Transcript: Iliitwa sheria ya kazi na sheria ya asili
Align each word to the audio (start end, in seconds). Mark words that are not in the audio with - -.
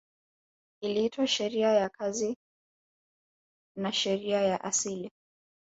Iliitwa 0.81 1.27
sheria 1.27 1.71
ya 1.73 1.89
kazi 1.89 2.37
na 3.77 3.91
sheria 3.91 4.41
ya 4.41 4.63
asili 4.63 5.11